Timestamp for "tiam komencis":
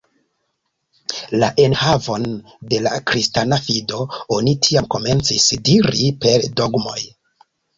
4.69-5.47